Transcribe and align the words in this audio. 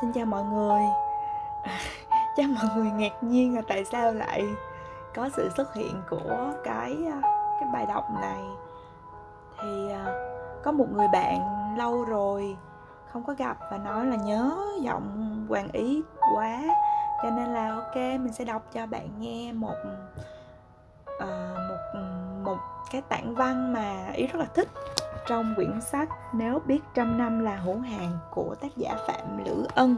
Xin 0.00 0.12
chào 0.12 0.26
mọi 0.26 0.44
người. 0.44 0.82
Chắc 2.36 2.50
mọi 2.50 2.64
người 2.76 2.90
ngạc 2.90 3.22
nhiên 3.22 3.56
là 3.56 3.62
tại 3.68 3.84
sao 3.84 4.12
lại 4.12 4.44
có 5.14 5.28
sự 5.36 5.50
xuất 5.56 5.74
hiện 5.74 6.02
của 6.10 6.52
cái 6.64 6.96
à, 7.12 7.20
cái 7.60 7.68
bài 7.72 7.86
đọc 7.86 8.04
này. 8.20 8.42
Thì 9.62 9.92
à, 9.92 10.04
có 10.64 10.72
một 10.72 10.86
người 10.92 11.08
bạn 11.12 11.40
lâu 11.78 12.04
rồi 12.04 12.56
không 13.12 13.24
có 13.26 13.34
gặp 13.38 13.58
và 13.70 13.78
nói 13.78 14.06
là 14.06 14.16
nhớ 14.16 14.56
giọng 14.80 15.46
Hoàng 15.48 15.68
Ý 15.72 16.02
quá. 16.34 16.62
Cho 17.22 17.30
nên 17.30 17.46
là 17.46 17.74
ok 17.74 17.96
mình 17.96 18.32
sẽ 18.32 18.44
đọc 18.44 18.62
cho 18.72 18.86
bạn 18.86 19.08
nghe 19.18 19.52
một 19.52 19.76
uh, 21.16 21.28
một 21.68 22.00
một 22.44 22.58
cái 22.90 23.02
tản 23.02 23.34
văn 23.34 23.72
mà 23.72 24.10
ý 24.14 24.26
rất 24.26 24.38
là 24.38 24.46
thích 24.54 24.68
trong 25.26 25.54
quyển 25.56 25.80
sách 25.80 26.08
Nếu 26.32 26.58
biết 26.66 26.80
trăm 26.94 27.18
năm 27.18 27.38
là 27.38 27.56
hữu 27.56 27.78
hàng 27.78 28.18
của 28.30 28.54
tác 28.60 28.76
giả 28.76 28.96
Phạm 29.06 29.44
Lữ 29.44 29.66
Ân. 29.74 29.96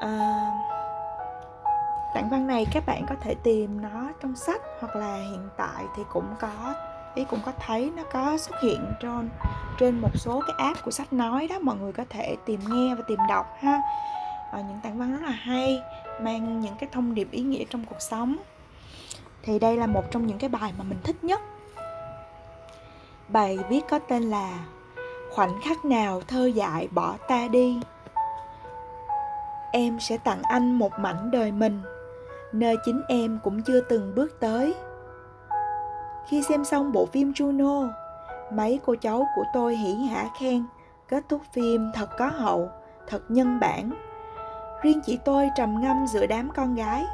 À, 0.00 0.50
tản 2.14 2.28
văn 2.30 2.46
này 2.46 2.66
các 2.72 2.86
bạn 2.86 3.06
có 3.08 3.14
thể 3.20 3.34
tìm 3.34 3.82
nó 3.82 4.10
trong 4.22 4.36
sách 4.36 4.60
hoặc 4.80 4.96
là 4.96 5.16
hiện 5.16 5.48
tại 5.56 5.84
thì 5.96 6.02
cũng 6.12 6.34
có 6.40 6.74
ý 7.14 7.24
cũng 7.24 7.40
có 7.46 7.52
thấy 7.66 7.92
nó 7.96 8.02
có 8.12 8.38
xuất 8.38 8.60
hiện 8.62 8.94
trên 9.00 9.28
trên 9.78 10.00
một 10.00 10.10
số 10.14 10.42
cái 10.46 10.66
app 10.66 10.84
của 10.84 10.90
sách 10.90 11.12
nói 11.12 11.48
đó 11.48 11.58
mọi 11.58 11.76
người 11.76 11.92
có 11.92 12.04
thể 12.10 12.36
tìm 12.46 12.60
nghe 12.68 12.94
và 12.94 13.02
tìm 13.08 13.18
đọc 13.28 13.46
ha. 13.60 13.80
À, 14.52 14.60
những 14.68 14.80
tặng 14.82 14.98
văn 14.98 15.12
rất 15.12 15.22
là 15.22 15.30
hay 15.30 15.82
mang 16.20 16.60
những 16.60 16.74
cái 16.78 16.88
thông 16.92 17.14
điệp 17.14 17.28
ý 17.30 17.42
nghĩa 17.42 17.64
trong 17.70 17.84
cuộc 17.84 18.00
sống. 18.00 18.36
Thì 19.42 19.58
đây 19.58 19.76
là 19.76 19.86
một 19.86 20.02
trong 20.10 20.26
những 20.26 20.38
cái 20.38 20.48
bài 20.48 20.72
mà 20.78 20.84
mình 20.84 20.98
thích 21.04 21.24
nhất. 21.24 21.40
Bài 23.32 23.58
viết 23.68 23.84
có 23.90 23.98
tên 23.98 24.22
là 24.22 24.58
Khoảnh 25.30 25.60
khắc 25.62 25.84
nào 25.84 26.20
thơ 26.28 26.46
dại 26.46 26.88
bỏ 26.90 27.16
ta 27.28 27.48
đi? 27.48 27.80
Em 29.72 30.00
sẽ 30.00 30.18
tặng 30.18 30.42
anh 30.42 30.72
một 30.78 30.92
mảnh 30.98 31.30
đời 31.30 31.52
mình 31.52 31.80
Nơi 32.52 32.76
chính 32.84 33.02
em 33.08 33.38
cũng 33.44 33.62
chưa 33.62 33.80
từng 33.80 34.14
bước 34.14 34.40
tới. 34.40 34.74
Khi 36.28 36.42
xem 36.42 36.64
xong 36.64 36.92
bộ 36.92 37.06
phim 37.06 37.32
Juno 37.32 37.90
Mấy 38.52 38.80
cô 38.86 38.94
cháu 39.00 39.26
của 39.36 39.44
tôi 39.54 39.76
hỉ 39.76 39.94
hả 39.94 40.28
khen 40.38 40.64
Kết 41.08 41.24
thúc 41.28 41.42
phim 41.52 41.90
thật 41.94 42.10
có 42.18 42.26
hậu, 42.26 42.68
thật 43.08 43.22
nhân 43.28 43.60
bản. 43.60 43.90
Riêng 44.82 45.00
chị 45.06 45.18
tôi 45.24 45.50
trầm 45.56 45.80
ngâm 45.80 46.06
giữa 46.06 46.26
đám 46.26 46.50
con 46.56 46.74
gái. 46.74 47.04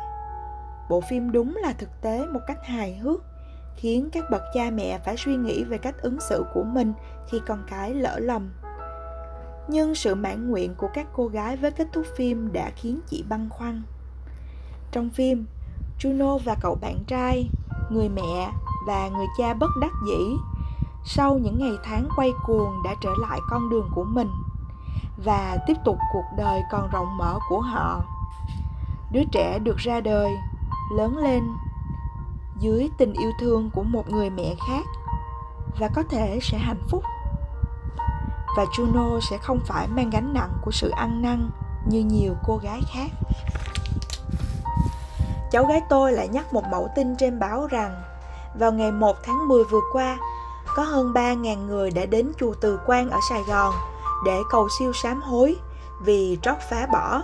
Bộ 0.89 1.01
phim 1.01 1.33
đúng 1.33 1.57
là 1.57 1.73
thực 1.79 1.89
tế 2.03 2.27
một 2.27 2.41
cách 2.47 2.59
hài 2.65 2.95
hước 2.95 3.21
khiến 3.79 4.09
các 4.13 4.31
bậc 4.31 4.43
cha 4.55 4.71
mẹ 4.71 4.99
phải 4.99 5.17
suy 5.17 5.37
nghĩ 5.37 5.65
về 5.65 5.79
cách 5.79 6.03
ứng 6.03 6.21
xử 6.21 6.45
của 6.55 6.65
mình 6.65 6.93
khi 7.29 7.41
con 7.47 7.65
cái 7.71 7.95
lỡ 7.95 8.19
lầm. 8.19 8.51
Nhưng 9.69 9.95
sự 9.95 10.15
mãn 10.15 10.51
nguyện 10.51 10.75
của 10.75 10.89
các 10.95 11.07
cô 11.13 11.27
gái 11.27 11.57
với 11.57 11.71
kết 11.71 11.89
thúc 11.93 12.07
phim 12.17 12.53
đã 12.53 12.71
khiến 12.77 13.01
chị 13.07 13.25
băn 13.29 13.49
khoăn. 13.51 13.83
Trong 14.93 15.11
phim, 15.11 15.47
juno 16.01 16.39
và 16.39 16.57
cậu 16.61 16.75
bạn 16.75 16.99
trai, 17.07 17.49
người 17.91 18.09
mẹ 18.09 18.51
và 18.87 19.09
người 19.09 19.27
cha 19.39 19.55
bất 19.55 19.71
đắc 19.81 19.93
dĩ, 20.09 20.37
sau 21.05 21.39
những 21.39 21.59
ngày 21.59 21.79
tháng 21.85 22.09
quay 22.17 22.31
cuồng 22.47 22.83
đã 22.85 22.95
trở 23.03 23.11
lại 23.21 23.39
con 23.51 23.71
đường 23.71 23.91
của 23.95 24.05
mình 24.05 24.29
và 25.25 25.59
tiếp 25.67 25.77
tục 25.85 25.99
cuộc 26.13 26.25
đời 26.37 26.63
còn 26.71 26.91
rộng 26.91 27.17
mở 27.17 27.39
của 27.49 27.61
họ. 27.61 28.05
Đứa 29.13 29.25
trẻ 29.33 29.59
được 29.59 29.77
ra 29.77 30.01
đời, 30.01 30.37
lớn 30.97 31.17
lên 31.17 31.43
dưới 32.61 32.91
tình 32.99 33.13
yêu 33.13 33.31
thương 33.41 33.71
của 33.75 33.83
một 33.83 34.11
người 34.11 34.31
mẹ 34.31 34.55
khác 34.69 34.85
và 35.81 35.89
có 35.95 36.03
thể 36.11 36.39
sẽ 36.43 36.59
hạnh 36.59 36.83
phúc 36.91 37.05
và 38.57 38.65
Juno 38.65 39.21
sẽ 39.21 39.39
không 39.39 39.61
phải 39.67 39.89
mang 39.89 40.11
gánh 40.11 40.35
nặng 40.35 40.53
của 40.65 40.71
sự 40.71 40.89
ăn 40.89 41.23
năn 41.23 41.51
như 41.87 42.01
nhiều 42.01 42.35
cô 42.47 42.57
gái 42.57 42.81
khác. 42.93 43.09
Cháu 45.51 45.65
gái 45.65 45.83
tôi 45.89 46.13
lại 46.13 46.29
nhắc 46.29 46.53
một 46.53 46.65
mẫu 46.71 46.89
tin 46.97 47.17
trên 47.17 47.39
báo 47.39 47.67
rằng 47.67 48.03
vào 48.59 48.73
ngày 48.73 48.93
1 48.93 49.17
tháng 49.25 49.49
10 49.49 49.65
vừa 49.65 49.81
qua, 49.93 50.19
có 50.77 50.83
hơn 50.83 51.13
3.000 51.13 51.67
người 51.67 51.91
đã 51.91 52.07
đến 52.07 52.33
chùa 52.41 52.55
Từ 52.61 52.81
Quan 52.87 53.11
ở 53.11 53.19
Sài 53.29 53.43
Gòn 53.43 53.75
để 54.25 54.39
cầu 54.51 54.69
siêu 54.79 54.93
sám 54.93 55.23
hối 55.23 55.57
vì 56.01 56.39
trót 56.43 56.57
phá 56.71 56.87
bỏ 56.93 57.23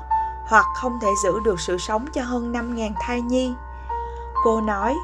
hoặc 0.49 0.67
không 0.75 0.99
thể 1.03 1.09
giữ 1.25 1.41
được 1.45 1.61
sự 1.61 1.79
sống 1.79 2.07
cho 2.15 2.23
hơn 2.23 2.53
5.000 2.53 2.93
thai 3.01 3.21
nhi. 3.21 3.53
Cô 4.45 4.61
nói, 4.61 4.95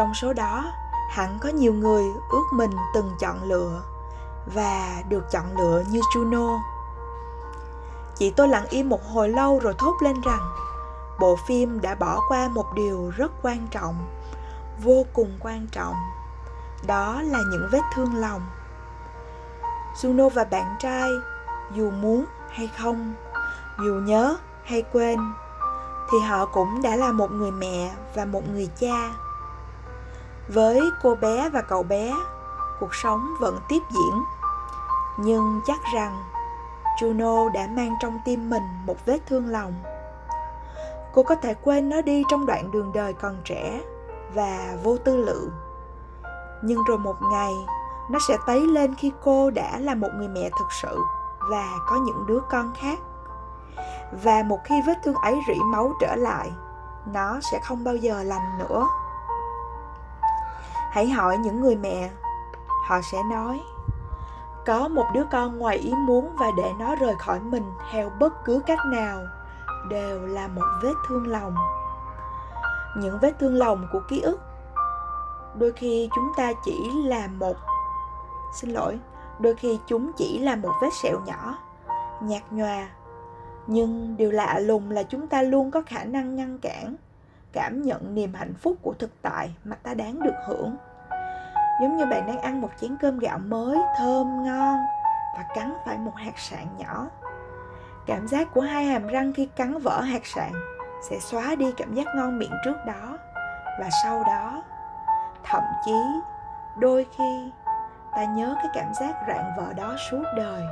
trong 0.00 0.14
số 0.14 0.32
đó 0.32 0.72
hẳn 1.10 1.38
có 1.40 1.48
nhiều 1.48 1.72
người 1.72 2.04
ước 2.30 2.44
mình 2.52 2.70
từng 2.94 3.10
chọn 3.20 3.42
lựa 3.42 3.82
và 4.54 5.02
được 5.08 5.30
chọn 5.30 5.56
lựa 5.58 5.82
như 5.90 6.00
Juno. 6.14 6.60
Chị 8.16 8.30
tôi 8.30 8.48
lặng 8.48 8.66
im 8.70 8.88
một 8.88 9.04
hồi 9.04 9.28
lâu 9.28 9.58
rồi 9.58 9.74
thốt 9.78 9.94
lên 10.02 10.20
rằng 10.20 10.40
bộ 11.18 11.36
phim 11.46 11.80
đã 11.80 11.94
bỏ 11.94 12.20
qua 12.28 12.48
một 12.48 12.74
điều 12.74 13.12
rất 13.16 13.32
quan 13.42 13.66
trọng, 13.70 13.94
vô 14.82 15.06
cùng 15.12 15.38
quan 15.40 15.66
trọng. 15.72 15.94
Đó 16.86 17.22
là 17.22 17.38
những 17.50 17.68
vết 17.72 17.82
thương 17.94 18.14
lòng. 18.14 18.40
Juno 20.00 20.28
và 20.28 20.44
bạn 20.44 20.76
trai 20.78 21.10
dù 21.74 21.90
muốn 21.90 22.24
hay 22.50 22.70
không, 22.78 23.14
dù 23.78 23.92
nhớ 23.92 24.36
hay 24.64 24.82
quên 24.92 25.18
thì 26.12 26.18
họ 26.18 26.46
cũng 26.46 26.82
đã 26.82 26.96
là 26.96 27.12
một 27.12 27.30
người 27.30 27.50
mẹ 27.50 27.90
và 28.14 28.24
một 28.24 28.48
người 28.48 28.68
cha 28.78 29.10
với 30.48 30.80
cô 31.02 31.14
bé 31.14 31.48
và 31.48 31.62
cậu 31.62 31.82
bé, 31.82 32.14
cuộc 32.80 32.94
sống 32.94 33.34
vẫn 33.40 33.58
tiếp 33.68 33.82
diễn. 33.90 34.24
Nhưng 35.18 35.60
chắc 35.66 35.80
rằng, 35.94 36.22
juno 37.00 37.48
đã 37.48 37.68
mang 37.70 37.96
trong 38.00 38.18
tim 38.24 38.50
mình 38.50 38.62
một 38.86 38.96
vết 39.06 39.18
thương 39.26 39.46
lòng. 39.46 39.74
Cô 41.14 41.22
có 41.22 41.34
thể 41.34 41.54
quên 41.54 41.88
nó 41.88 42.02
đi 42.02 42.24
trong 42.30 42.46
đoạn 42.46 42.70
đường 42.70 42.92
đời 42.92 43.12
còn 43.12 43.36
trẻ 43.44 43.80
và 44.34 44.76
vô 44.82 44.96
tư 44.96 45.16
lự. 45.16 45.50
Nhưng 46.62 46.84
rồi 46.84 46.98
một 46.98 47.16
ngày, 47.32 47.52
nó 48.10 48.18
sẽ 48.28 48.36
tấy 48.46 48.60
lên 48.60 48.94
khi 48.94 49.12
cô 49.22 49.50
đã 49.50 49.78
là 49.78 49.94
một 49.94 50.08
người 50.16 50.28
mẹ 50.28 50.50
thực 50.58 50.72
sự 50.82 50.98
và 51.50 51.78
có 51.86 51.96
những 51.96 52.26
đứa 52.26 52.40
con 52.50 52.72
khác. 52.74 52.98
Và 54.22 54.42
một 54.42 54.58
khi 54.64 54.82
vết 54.86 54.98
thương 55.04 55.14
ấy 55.14 55.40
rỉ 55.48 55.60
máu 55.72 55.92
trở 56.00 56.16
lại, 56.16 56.50
nó 57.06 57.40
sẽ 57.52 57.60
không 57.62 57.84
bao 57.84 57.96
giờ 57.96 58.22
lành 58.22 58.58
nữa 58.58 58.86
hãy 60.90 61.08
hỏi 61.08 61.38
những 61.38 61.60
người 61.60 61.76
mẹ. 61.76 62.10
Họ 62.88 63.00
sẽ 63.12 63.22
nói, 63.30 63.60
có 64.66 64.88
một 64.88 65.06
đứa 65.14 65.24
con 65.30 65.58
ngoài 65.58 65.76
ý 65.76 65.92
muốn 65.94 66.36
và 66.38 66.46
để 66.56 66.72
nó 66.78 66.96
rời 66.96 67.14
khỏi 67.18 67.40
mình 67.40 67.64
theo 67.92 68.10
bất 68.20 68.44
cứ 68.44 68.62
cách 68.66 68.78
nào, 68.86 69.20
đều 69.88 70.26
là 70.26 70.48
một 70.48 70.66
vết 70.82 70.94
thương 71.08 71.26
lòng. 71.26 71.54
Những 72.96 73.18
vết 73.22 73.38
thương 73.38 73.54
lòng 73.54 73.88
của 73.92 74.00
ký 74.08 74.20
ức, 74.20 74.40
đôi 75.58 75.72
khi 75.72 76.08
chúng 76.14 76.32
ta 76.36 76.52
chỉ 76.64 76.90
là 77.04 77.26
một, 77.26 77.56
xin 78.52 78.70
lỗi, 78.70 78.98
đôi 79.38 79.54
khi 79.54 79.78
chúng 79.86 80.12
chỉ 80.16 80.38
là 80.38 80.56
một 80.56 80.72
vết 80.82 80.94
sẹo 81.02 81.20
nhỏ, 81.26 81.58
nhạt 82.20 82.42
nhòa. 82.50 82.88
Nhưng 83.66 84.16
điều 84.16 84.30
lạ 84.30 84.58
lùng 84.58 84.90
là 84.90 85.02
chúng 85.02 85.26
ta 85.26 85.42
luôn 85.42 85.70
có 85.70 85.82
khả 85.86 86.04
năng 86.04 86.36
ngăn 86.36 86.58
cản 86.58 86.96
cảm 87.52 87.82
nhận 87.82 88.14
niềm 88.14 88.34
hạnh 88.34 88.54
phúc 88.54 88.76
của 88.82 88.94
thực 88.98 89.10
tại 89.22 89.54
mà 89.64 89.76
ta 89.76 89.94
đáng 89.94 90.22
được 90.22 90.34
hưởng. 90.46 90.76
Giống 91.82 91.96
như 91.96 92.06
bạn 92.06 92.26
đang 92.26 92.38
ăn 92.38 92.60
một 92.60 92.70
chén 92.80 92.96
cơm 93.00 93.18
gạo 93.18 93.38
mới, 93.38 93.78
thơm, 93.98 94.44
ngon 94.44 94.78
và 95.36 95.44
cắn 95.54 95.74
phải 95.86 95.98
một 95.98 96.12
hạt 96.16 96.38
sạn 96.38 96.66
nhỏ. 96.78 97.06
Cảm 98.06 98.28
giác 98.28 98.48
của 98.54 98.60
hai 98.60 98.84
hàm 98.84 99.06
răng 99.06 99.32
khi 99.32 99.46
cắn 99.46 99.78
vỡ 99.78 100.00
hạt 100.00 100.26
sạn 100.26 100.52
sẽ 101.10 101.18
xóa 101.18 101.54
đi 101.54 101.72
cảm 101.76 101.94
giác 101.94 102.06
ngon 102.16 102.38
miệng 102.38 102.54
trước 102.64 102.76
đó 102.86 103.18
và 103.80 103.88
sau 104.02 104.24
đó. 104.26 104.62
Thậm 105.44 105.62
chí, 105.84 106.02
đôi 106.78 107.06
khi, 107.16 107.50
ta 108.14 108.24
nhớ 108.24 108.54
cái 108.56 108.68
cảm 108.74 108.94
giác 109.00 109.14
rạn 109.28 109.44
vỡ 109.56 109.72
đó 109.72 109.96
suốt 110.10 110.22
đời. 110.36 110.62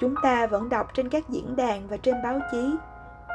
Chúng 0.00 0.14
ta 0.22 0.46
vẫn 0.46 0.68
đọc 0.68 0.86
trên 0.94 1.08
các 1.08 1.28
diễn 1.28 1.56
đàn 1.56 1.88
và 1.88 1.96
trên 1.96 2.22
báo 2.22 2.38
chí 2.52 2.76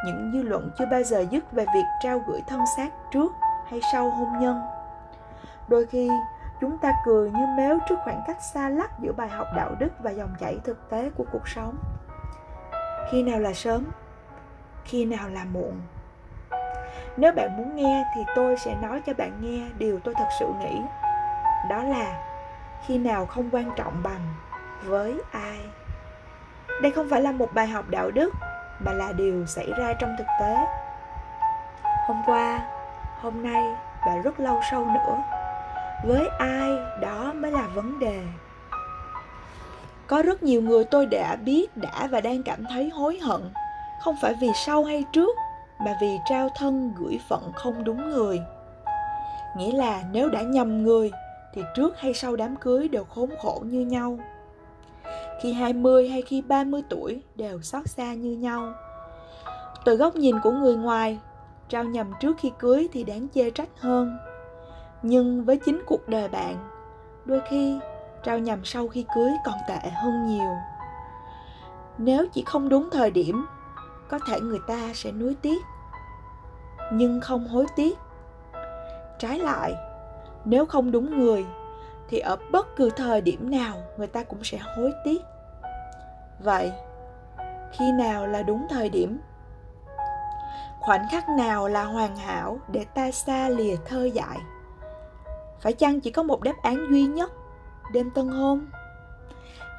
những 0.06 0.32
dư 0.34 0.44
luận 0.44 0.72
chưa 0.78 0.86
bao 0.86 1.04
giờ 1.04 1.26
dứt 1.32 1.52
về 1.52 1.66
việc 1.74 1.86
trao 2.04 2.22
gửi 2.28 2.42
thân 2.48 2.62
xác 2.78 2.90
trước 3.12 3.32
hay 3.70 3.82
sau 3.92 4.10
hôn 4.10 4.28
nhân. 4.40 4.62
Đôi 5.68 5.86
khi, 5.86 6.10
chúng 6.62 6.78
ta 6.78 6.94
cười 7.06 7.32
như 7.32 7.46
méo 7.58 7.80
trước 7.90 7.96
khoảng 8.04 8.22
cách 8.28 8.38
xa 8.54 8.70
lắc 8.70 9.00
giữa 9.00 9.12
bài 9.12 9.30
học 9.30 9.48
đạo 9.56 9.76
đức 9.80 9.90
và 10.00 10.12
dòng 10.12 10.36
chảy 10.40 10.60
thực 10.64 10.90
tế 10.90 11.10
của 11.18 11.26
cuộc 11.32 11.48
sống. 11.48 11.78
Khi 13.12 13.24
nào 13.24 13.40
là 13.40 13.54
sớm, 13.54 13.86
khi 14.84 15.06
nào 15.06 15.30
là 15.30 15.46
muộn. 15.54 15.82
Nếu 17.18 17.32
bạn 17.32 17.58
muốn 17.58 17.76
nghe 17.76 18.06
thì 18.16 18.22
tôi 18.36 18.58
sẽ 18.58 18.76
nói 18.82 19.02
cho 19.06 19.14
bạn 19.14 19.32
nghe 19.42 19.70
điều 19.78 20.00
tôi 20.00 20.14
thật 20.14 20.28
sự 20.40 20.46
nghĩ. 20.60 20.82
Đó 21.70 21.84
là, 21.84 22.24
khi 22.86 22.98
nào 22.98 23.26
không 23.26 23.50
quan 23.52 23.72
trọng 23.76 24.04
bằng 24.04 24.34
với 24.84 25.22
ai? 25.32 25.60
Đây 26.82 26.92
không 26.92 27.08
phải 27.10 27.22
là 27.22 27.32
một 27.32 27.50
bài 27.54 27.68
học 27.68 27.86
đạo 27.90 28.12
đức 28.12 28.34
mà 28.80 28.94
là 28.94 29.12
điều 29.12 29.46
xảy 29.46 29.68
ra 29.78 29.94
trong 29.94 30.16
thực 30.18 30.28
tế. 30.40 30.58
Hôm 32.08 32.22
qua, 32.26 32.60
hôm 33.22 33.44
nay 33.44 33.64
và 34.06 34.16
rất 34.24 34.40
lâu 34.40 34.60
sau 34.72 34.86
nữa, 34.86 35.18
với 36.06 36.28
ai 36.40 36.72
đó 37.02 37.34
mới 37.36 37.52
là 37.52 37.68
vấn 37.76 38.00
đề. 38.00 38.22
Có 40.08 40.22
rất 40.22 40.44
nhiều 40.44 40.62
người 40.62 40.84
tôi 40.84 41.06
đã 41.06 41.36
biết, 41.36 41.78
đã 41.78 42.08
và 42.12 42.22
đang 42.22 42.44
cảm 42.44 42.66
thấy 42.70 42.90
hối 42.90 43.20
hận, 43.20 43.42
không 44.02 44.16
phải 44.22 44.34
vì 44.42 44.52
sau 44.66 44.84
hay 44.84 45.04
trước, 45.12 45.38
mà 45.80 45.98
vì 46.02 46.18
trao 46.26 46.50
thân 46.56 46.94
gửi 46.98 47.20
phận 47.30 47.52
không 47.56 47.84
đúng 47.84 48.10
người. 48.10 48.42
Nghĩa 49.58 49.72
là 49.72 50.04
nếu 50.12 50.30
đã 50.30 50.42
nhầm 50.42 50.84
người, 50.84 51.12
thì 51.54 51.64
trước 51.76 52.00
hay 52.00 52.14
sau 52.14 52.36
đám 52.36 52.56
cưới 52.56 52.88
đều 52.88 53.04
khốn 53.04 53.30
khổ 53.42 53.62
như 53.66 53.80
nhau 53.80 54.18
khi 55.42 55.54
20 55.54 56.10
hay 56.10 56.22
khi 56.22 56.42
30 56.42 56.82
tuổi 56.90 57.24
đều 57.36 57.62
xót 57.62 57.90
xa 57.90 58.14
như 58.14 58.32
nhau. 58.32 58.74
Từ 59.86 59.96
góc 59.96 60.16
nhìn 60.16 60.36
của 60.44 60.52
người 60.52 60.76
ngoài, 60.76 61.20
trao 61.70 61.84
nhầm 61.84 62.12
trước 62.20 62.36
khi 62.40 62.52
cưới 62.60 62.88
thì 62.92 63.04
đáng 63.04 63.28
chê 63.34 63.50
trách 63.50 63.70
hơn. 63.80 64.18
Nhưng 65.02 65.46
với 65.46 65.58
chính 65.58 65.82
cuộc 65.86 66.08
đời 66.08 66.28
bạn, 66.28 66.56
đôi 67.26 67.42
khi 67.50 67.80
trao 68.24 68.40
nhầm 68.40 68.66
sau 68.66 68.88
khi 68.88 69.06
cưới 69.16 69.32
còn 69.46 69.56
tệ 69.68 69.90
hơn 69.90 70.28
nhiều. 70.28 70.52
Nếu 71.98 72.26
chỉ 72.34 72.44
không 72.46 72.70
đúng 72.70 72.90
thời 72.92 73.12
điểm, 73.12 73.46
có 74.10 74.20
thể 74.28 74.40
người 74.40 74.60
ta 74.68 74.92
sẽ 74.94 75.12
nuối 75.12 75.36
tiếc, 75.42 75.62
nhưng 76.92 77.22
không 77.22 77.48
hối 77.48 77.66
tiếc. 77.76 77.98
Trái 79.20 79.40
lại, 79.40 79.74
nếu 80.46 80.66
không 80.66 80.92
đúng 80.92 81.20
người 81.20 81.46
thì 82.10 82.20
ở 82.20 82.38
bất 82.52 82.76
cứ 82.76 82.90
thời 82.90 83.22
điểm 83.22 83.52
nào 83.52 83.78
người 83.98 84.08
ta 84.08 84.24
cũng 84.24 84.44
sẽ 84.44 84.58
hối 84.58 84.94
tiếc. 85.04 85.22
Vậy, 86.40 86.72
khi 87.72 87.92
nào 87.92 88.28
là 88.28 88.44
đúng 88.44 88.68
thời 88.70 88.90
điểm? 88.90 89.20
Khoảnh 90.80 91.06
khắc 91.12 91.30
nào 91.30 91.68
là 91.68 91.84
hoàn 91.84 92.16
hảo 92.16 92.60
để 92.68 92.86
ta 92.96 93.12
xa 93.12 93.50
lìa 93.50 93.76
thơ 93.86 94.06
dại? 94.06 94.38
Phải 95.60 95.74
chăng 95.74 96.00
chỉ 96.00 96.12
có 96.12 96.24
một 96.24 96.42
đáp 96.42 96.56
án 96.64 96.88
duy 96.92 97.06
nhất, 97.06 97.32
đêm 97.94 98.12
tân 98.16 98.28
hôn? 98.28 98.66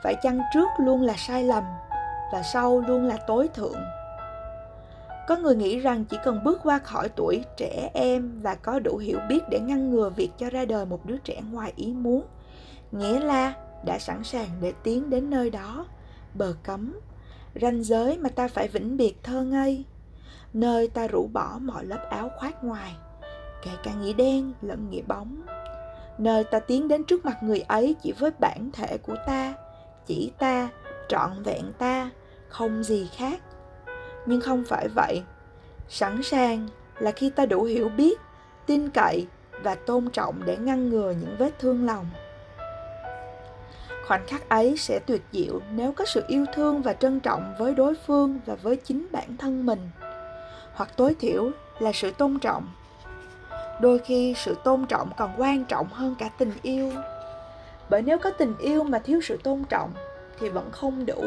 Phải 0.03 0.15
chăng 0.23 0.41
trước 0.55 0.69
luôn 0.79 1.03
là 1.03 1.15
sai 1.17 1.45
lầm 1.45 1.65
và 2.33 2.43
sau 2.43 2.81
luôn 2.81 3.05
là 3.05 3.17
tối 3.27 3.49
thượng? 3.55 3.81
Có 5.27 5.37
người 5.37 5.57
nghĩ 5.57 5.79
rằng 5.79 6.05
chỉ 6.05 6.17
cần 6.25 6.45
bước 6.45 6.61
qua 6.63 6.79
khỏi 6.79 7.09
tuổi 7.09 7.45
trẻ 7.57 7.91
em 7.95 8.41
và 8.43 8.55
có 8.55 8.79
đủ 8.79 8.97
hiểu 8.97 9.19
biết 9.29 9.41
để 9.51 9.61
ngăn 9.61 9.91
ngừa 9.91 10.11
việc 10.11 10.31
cho 10.39 10.51
ra 10.51 10.65
đời 10.65 10.87
một 10.87 11.07
đứa 11.07 11.17
trẻ 11.17 11.43
ngoài 11.51 11.73
ý 11.77 11.93
muốn, 11.93 12.25
nghĩa 12.93 13.21
là 13.21 13.55
đã 13.85 13.99
sẵn 13.99 14.25
sàng 14.25 14.49
để 14.61 14.73
tiến 14.83 15.11
đến 15.11 15.31
nơi 15.31 15.51
đó. 15.51 15.87
Bờ 16.35 16.55
cấm, 16.63 17.01
ranh 17.61 17.83
giới 17.83 18.19
mà 18.19 18.29
ta 18.29 18.49
phải 18.49 18.69
vĩnh 18.69 18.97
biệt 18.97 19.23
thơ 19.23 19.43
ngây, 19.43 19.85
nơi 20.53 20.89
ta 20.89 21.07
rũ 21.07 21.29
bỏ 21.33 21.59
mọi 21.61 21.85
lớp 21.85 22.07
áo 22.11 22.31
khoác 22.39 22.65
ngoài, 22.65 22.97
kể 23.65 23.71
cả 23.83 23.95
nghĩa 23.95 24.13
đen 24.13 24.53
lẫn 24.63 24.91
nghĩa 24.91 25.03
bóng. 25.03 25.43
Nơi 26.19 26.45
ta 26.45 26.59
tiến 26.59 26.89
đến 26.89 27.05
trước 27.05 27.25
mặt 27.25 27.43
người 27.43 27.61
ấy 27.61 27.97
chỉ 28.03 28.13
với 28.13 28.31
bản 28.41 28.71
thể 28.73 28.99
của 28.99 29.17
ta, 29.27 29.55
chỉ 30.07 30.33
ta, 30.39 30.69
trọn 31.09 31.43
vẹn 31.43 31.73
ta, 31.79 32.11
không 32.49 32.83
gì 32.83 33.09
khác 33.17 33.41
nhưng 34.27 34.41
không 34.41 34.65
phải 34.65 34.89
vậy. 34.89 35.23
Sẵn 35.89 36.23
sàng 36.23 36.69
là 36.99 37.11
khi 37.11 37.31
ta 37.31 37.47
đủ 37.47 37.63
hiểu 37.63 37.89
biết, 37.89 38.21
tin 38.67 38.91
cậy 38.91 39.27
và 39.63 39.75
tôn 39.75 40.11
trọng 40.11 40.41
để 40.45 40.57
ngăn 40.57 40.89
ngừa 40.89 41.15
những 41.21 41.37
vết 41.39 41.59
thương 41.59 41.87
lòng. 41.87 42.07
Khoảnh 44.07 44.27
khắc 44.27 44.49
ấy 44.49 44.77
sẽ 44.77 45.01
tuyệt 45.07 45.23
diệu 45.33 45.61
nếu 45.71 45.93
có 45.93 46.05
sự 46.05 46.25
yêu 46.29 46.45
thương 46.55 46.83
và 46.83 46.93
trân 46.93 47.21
trọng 47.21 47.55
với 47.59 47.75
đối 47.75 47.95
phương 48.07 48.41
và 48.47 48.55
với 48.55 48.77
chính 48.77 49.07
bản 49.13 49.37
thân 49.37 49.67
mình. 49.67 49.91
Hoặc 50.75 50.97
tối 50.97 51.15
thiểu 51.21 51.51
là 51.79 51.93
sự 51.93 52.11
tôn 52.11 52.39
trọng. 52.39 52.69
Đôi 53.81 53.99
khi 53.99 54.35
sự 54.37 54.57
tôn 54.65 54.87
trọng 54.87 55.11
còn 55.17 55.31
quan 55.37 55.65
trọng 55.65 55.89
hơn 55.89 56.15
cả 56.19 56.31
tình 56.39 56.53
yêu. 56.63 56.93
Bởi 57.91 58.03
nếu 58.03 58.19
có 58.19 58.31
tình 58.31 58.55
yêu 58.59 58.83
mà 58.85 58.99
thiếu 58.99 59.21
sự 59.23 59.39
tôn 59.43 59.65
trọng 59.69 59.91
thì 60.39 60.49
vẫn 60.49 60.71
không 60.73 61.07
đủ 61.07 61.23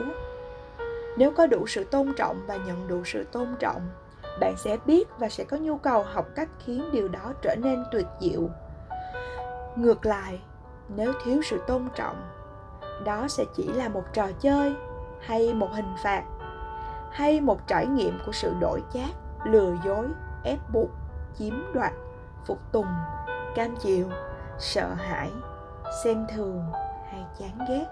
nếu 1.18 1.32
có 1.32 1.48
đủ 1.48 1.68
sự 1.68 1.84
tôn 1.84 2.14
trọng 2.18 2.46
và 2.48 2.56
nhận 2.56 2.88
đủ 2.88 3.04
sự 3.06 3.24
tôn 3.24 3.48
trọng, 3.60 3.90
bạn 4.40 4.58
sẽ 4.58 4.78
biết 4.86 5.08
và 5.20 5.30
sẽ 5.30 5.44
có 5.44 5.58
nhu 5.58 5.78
cầu 5.78 6.04
học 6.04 6.26
cách 6.36 6.50
khiến 6.66 6.90
điều 6.92 7.08
đó 7.08 7.34
trở 7.42 7.56
nên 7.56 7.84
tuyệt 7.92 8.06
diệu. 8.20 8.50
Ngược 9.76 10.06
lại, 10.06 10.42
nếu 10.96 11.14
thiếu 11.24 11.42
sự 11.42 11.62
tôn 11.68 11.88
trọng, 11.96 12.30
đó 13.06 13.28
sẽ 13.28 13.44
chỉ 13.56 13.68
là 13.74 13.90
một 13.90 14.04
trò 14.14 14.28
chơi 14.40 14.76
hay 15.22 15.54
một 15.54 15.70
hình 15.74 15.94
phạt, 16.04 16.24
hay 17.12 17.42
một 17.42 17.68
trải 17.68 17.88
nghiệm 17.88 18.20
của 18.26 18.32
sự 18.32 18.54
đổi 18.60 18.84
chác, 18.94 19.10
lừa 19.46 19.76
dối, 19.86 20.08
ép 20.44 20.60
buộc, 20.74 20.90
chiếm 21.38 21.74
đoạt, 21.74 21.94
phục 22.46 22.60
tùng, 22.72 22.88
cam 23.56 23.76
chịu, 23.76 24.08
sợ 24.60 24.94
hãi, 24.94 25.32
xem 26.04 26.26
thường 26.36 26.64
hay 27.12 27.26
chán 27.40 27.66
ghét 27.70 27.86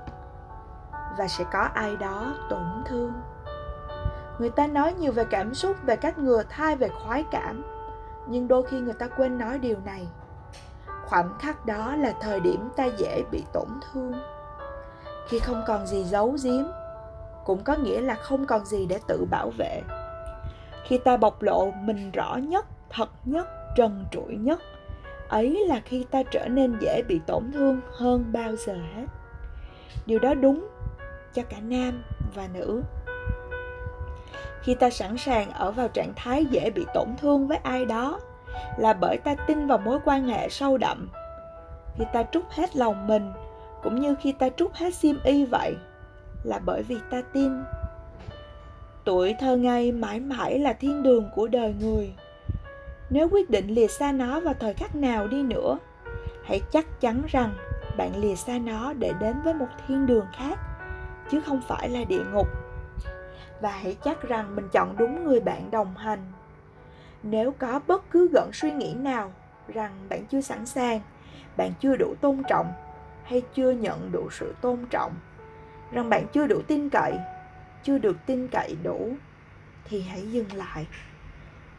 và 1.17 1.27
sẽ 1.27 1.43
có 1.53 1.59
ai 1.73 1.95
đó 1.95 2.33
tổn 2.49 2.83
thương. 2.85 3.13
Người 4.39 4.49
ta 4.49 4.67
nói 4.67 4.93
nhiều 4.93 5.11
về 5.11 5.23
cảm 5.29 5.53
xúc, 5.53 5.75
về 5.83 5.95
cách 5.95 6.19
ngừa 6.19 6.43
thai, 6.49 6.75
về 6.75 6.89
khoái 6.89 7.23
cảm, 7.31 7.63
nhưng 8.27 8.47
đôi 8.47 8.63
khi 8.63 8.79
người 8.79 8.93
ta 8.93 9.07
quên 9.07 9.37
nói 9.37 9.59
điều 9.59 9.77
này. 9.85 10.07
Khoảnh 11.05 11.29
khắc 11.39 11.65
đó 11.65 11.95
là 11.95 12.13
thời 12.21 12.39
điểm 12.39 12.69
ta 12.75 12.85
dễ 12.85 13.23
bị 13.31 13.43
tổn 13.53 13.67
thương. 13.81 14.13
Khi 15.27 15.39
không 15.39 15.63
còn 15.67 15.87
gì 15.87 16.03
giấu 16.03 16.37
giếm, 16.43 16.63
cũng 17.45 17.63
có 17.63 17.75
nghĩa 17.75 18.01
là 18.01 18.15
không 18.15 18.45
còn 18.45 18.65
gì 18.65 18.85
để 18.85 18.99
tự 19.07 19.25
bảo 19.31 19.51
vệ. 19.57 19.81
Khi 20.83 20.97
ta 20.97 21.17
bộc 21.17 21.41
lộ 21.41 21.71
mình 21.71 22.11
rõ 22.11 22.35
nhất, 22.35 22.65
thật 22.89 23.09
nhất, 23.25 23.47
trần 23.75 24.05
trụi 24.11 24.35
nhất, 24.35 24.59
ấy 25.29 25.65
là 25.67 25.81
khi 25.85 26.05
ta 26.11 26.23
trở 26.23 26.47
nên 26.47 26.77
dễ 26.79 27.01
bị 27.07 27.21
tổn 27.27 27.51
thương 27.53 27.81
hơn 27.91 28.25
bao 28.31 28.55
giờ 28.55 28.73
hết. 28.73 29.05
Điều 30.05 30.19
đó 30.19 30.33
đúng 30.33 30.67
cho 31.37 31.43
cả 31.49 31.57
nam 31.61 32.03
và 32.35 32.47
nữ. 32.53 32.81
Khi 34.61 34.75
ta 34.75 34.89
sẵn 34.89 35.17
sàng 35.17 35.51
ở 35.51 35.71
vào 35.71 35.87
trạng 35.87 36.13
thái 36.15 36.45
dễ 36.45 36.69
bị 36.69 36.85
tổn 36.93 37.07
thương 37.21 37.47
với 37.47 37.57
ai 37.57 37.85
đó 37.85 38.19
là 38.77 38.93
bởi 38.93 39.17
ta 39.17 39.35
tin 39.35 39.67
vào 39.67 39.77
mối 39.77 39.99
quan 40.05 40.27
hệ 40.27 40.49
sâu 40.49 40.77
đậm. 40.77 41.09
Khi 41.97 42.03
ta 42.13 42.23
trút 42.23 42.43
hết 42.49 42.75
lòng 42.75 43.07
mình 43.07 43.31
cũng 43.83 44.01
như 44.01 44.15
khi 44.21 44.31
ta 44.31 44.49
trút 44.49 44.73
hết 44.73 44.95
sim 44.95 45.19
y 45.23 45.45
vậy 45.45 45.75
là 46.43 46.59
bởi 46.65 46.83
vì 46.83 46.97
ta 47.11 47.21
tin. 47.33 47.63
Tuổi 49.05 49.35
thơ 49.39 49.57
ngây 49.57 49.91
mãi 49.91 50.19
mãi 50.19 50.59
là 50.59 50.73
thiên 50.73 51.03
đường 51.03 51.29
của 51.35 51.47
đời 51.47 51.75
người. 51.79 52.13
Nếu 53.09 53.29
quyết 53.31 53.49
định 53.49 53.67
lìa 53.67 53.87
xa 53.87 54.11
nó 54.11 54.39
vào 54.39 54.53
thời 54.59 54.73
khắc 54.73 54.95
nào 54.95 55.27
đi 55.27 55.43
nữa, 55.43 55.77
hãy 56.45 56.61
chắc 56.71 57.01
chắn 57.01 57.23
rằng 57.27 57.53
bạn 57.97 58.11
lìa 58.15 58.35
xa 58.35 58.57
nó 58.57 58.93
để 58.93 59.11
đến 59.19 59.35
với 59.43 59.53
một 59.53 59.67
thiên 59.87 60.05
đường 60.05 60.25
khác 60.33 60.59
chứ 61.29 61.41
không 61.41 61.61
phải 61.67 61.89
là 61.89 62.03
địa 62.03 62.23
ngục. 62.33 62.47
Và 63.61 63.69
hãy 63.69 63.97
chắc 64.03 64.21
rằng 64.21 64.55
mình 64.55 64.67
chọn 64.71 64.95
đúng 64.97 65.23
người 65.23 65.39
bạn 65.39 65.71
đồng 65.71 65.95
hành. 65.95 66.19
Nếu 67.23 67.53
có 67.59 67.79
bất 67.87 68.09
cứ 68.11 68.29
gợn 68.33 68.49
suy 68.53 68.71
nghĩ 68.71 68.93
nào 68.93 69.31
rằng 69.67 69.91
bạn 70.09 70.25
chưa 70.25 70.41
sẵn 70.41 70.65
sàng, 70.65 70.99
bạn 71.57 71.71
chưa 71.79 71.95
đủ 71.95 72.15
tôn 72.21 72.43
trọng 72.49 72.73
hay 73.23 73.41
chưa 73.53 73.71
nhận 73.71 74.11
đủ 74.11 74.29
sự 74.31 74.55
tôn 74.61 74.85
trọng, 74.89 75.13
rằng 75.91 76.09
bạn 76.09 76.25
chưa 76.33 76.47
đủ 76.47 76.61
tin 76.67 76.89
cậy, 76.89 77.13
chưa 77.83 77.97
được 77.97 78.17
tin 78.25 78.47
cậy 78.47 78.75
đủ, 78.83 79.11
thì 79.85 80.01
hãy 80.01 80.31
dừng 80.31 80.53
lại. 80.53 80.87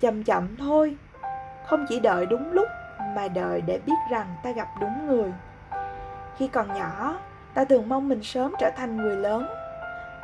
Chậm 0.00 0.25
chậm 0.25 0.56
thôi, 0.56 0.96
không 1.66 1.87
chỉ 1.88 2.00
đợi 2.00 2.26
đúng 2.26 2.52
lúc 2.52 2.68
mà 3.16 3.28
đợi 3.28 3.61
để 3.61 3.80
biết 3.87 3.99
rằng 4.11 4.37
ta 4.42 4.52
gặp 4.52 4.68
đúng 4.80 5.06
người. 5.06 5.32
Khi 6.37 6.49
còn 6.49 6.75
nhỏ 6.75 7.18
ta 7.55 7.64
thường 7.64 7.88
mong 7.88 8.09
mình 8.09 8.23
sớm 8.23 8.55
trở 8.59 8.71
thành 8.76 8.97
người 8.97 9.17
lớn. 9.17 9.47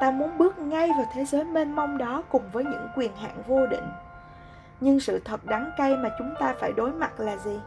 Ta 0.00 0.10
muốn 0.10 0.38
bước 0.38 0.58
ngay 0.58 0.88
vào 0.88 1.06
thế 1.14 1.24
giới 1.24 1.44
mênh 1.44 1.76
mông 1.76 1.98
đó 1.98 2.22
cùng 2.28 2.42
với 2.52 2.64
những 2.64 2.88
quyền 2.96 3.16
hạn 3.16 3.42
vô 3.46 3.66
định. 3.66 3.88
Nhưng 4.80 5.00
sự 5.00 5.20
thật 5.24 5.44
đắng 5.44 5.70
cay 5.76 5.96
mà 5.96 6.10
chúng 6.18 6.34
ta 6.40 6.54
phải 6.58 6.72
đối 6.72 6.92
mặt 6.92 7.20
là 7.20 7.36
gì? 7.36 7.60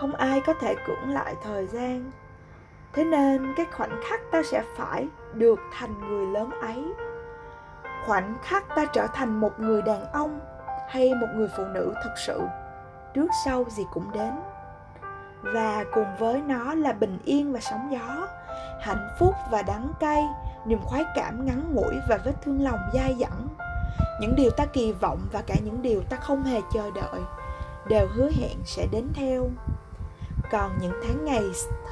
Không 0.00 0.14
ai 0.14 0.40
có 0.46 0.54
thể 0.60 0.74
cưỡng 0.86 1.10
lại 1.10 1.34
thời 1.44 1.66
gian. 1.66 2.10
Thế 2.92 3.04
nên 3.04 3.54
cái 3.56 3.66
khoảnh 3.72 4.00
khắc 4.08 4.20
ta 4.32 4.42
sẽ 4.42 4.62
phải 4.76 5.08
được 5.34 5.60
thành 5.72 6.08
người 6.08 6.26
lớn 6.26 6.50
ấy. 6.60 6.84
Khoảnh 8.06 8.34
khắc 8.42 8.64
ta 8.76 8.84
trở 8.92 9.06
thành 9.06 9.40
một 9.40 9.60
người 9.60 9.82
đàn 9.82 10.12
ông 10.12 10.40
hay 10.88 11.14
một 11.14 11.26
người 11.34 11.48
phụ 11.56 11.64
nữ 11.64 11.94
thực 12.04 12.12
sự, 12.26 12.40
trước 13.14 13.28
sau 13.44 13.64
gì 13.68 13.86
cũng 13.92 14.12
đến 14.12 14.32
và 15.42 15.84
cùng 15.92 16.16
với 16.18 16.40
nó 16.40 16.74
là 16.74 16.92
bình 16.92 17.18
yên 17.24 17.52
và 17.52 17.60
sóng 17.60 17.92
gió, 17.92 18.28
hạnh 18.80 19.08
phúc 19.18 19.34
và 19.50 19.62
đắng 19.62 19.92
cay, 20.00 20.24
niềm 20.66 20.80
khoái 20.82 21.04
cảm 21.14 21.46
ngắn 21.46 21.74
ngủi 21.74 21.94
và 22.08 22.18
vết 22.24 22.32
thương 22.44 22.62
lòng 22.62 22.80
dai 22.94 23.16
dẳng. 23.20 23.48
Những 24.20 24.34
điều 24.36 24.50
ta 24.50 24.66
kỳ 24.66 24.92
vọng 24.92 25.26
và 25.32 25.42
cả 25.46 25.54
những 25.64 25.82
điều 25.82 26.02
ta 26.02 26.16
không 26.16 26.42
hề 26.42 26.60
chờ 26.74 26.90
đợi 26.94 27.20
đều 27.88 28.08
hứa 28.14 28.30
hẹn 28.40 28.58
sẽ 28.64 28.86
đến 28.92 29.08
theo. 29.14 29.48
Còn 30.50 30.70
những 30.80 30.92
tháng 31.02 31.24
ngày 31.24 31.42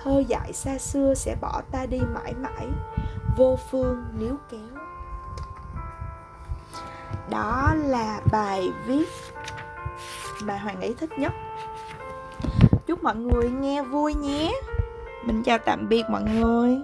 thơ 0.03 0.23
dại 0.29 0.53
xa 0.53 0.79
xưa 0.79 1.15
sẽ 1.15 1.37
bỏ 1.41 1.63
ta 1.73 1.87
đi 1.87 2.01
mãi 2.15 2.35
mãi, 2.35 2.69
vô 3.37 3.59
phương 3.71 4.05
níu 4.19 4.37
kéo. 4.51 4.81
Đó 7.31 7.75
là 7.77 8.21
bài 8.33 8.73
viết 8.87 9.09
mà 10.43 10.59
hoàng 10.59 10.81
ấy 10.81 10.95
thích 11.01 11.19
nhất 11.19 11.33
chúc 12.91 13.05
mọi 13.05 13.17
người 13.17 13.51
nghe 13.51 13.83
vui 13.83 14.15
nhé. 14.15 14.53
Mình 15.27 15.43
chào 15.43 15.59
tạm 15.59 15.89
biệt 15.89 16.03
mọi 16.11 16.23
người. 16.23 16.77